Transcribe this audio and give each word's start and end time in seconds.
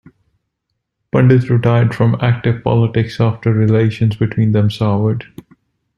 Pandit 1.11 1.47
retired 1.47 1.93
from 1.93 2.17
active 2.21 2.63
politics 2.63 3.19
after 3.21 3.53
relations 3.53 4.15
between 4.15 4.51
them 4.51 4.67
soured. 4.71 5.25